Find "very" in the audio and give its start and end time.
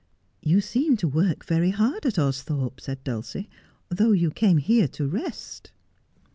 1.45-1.69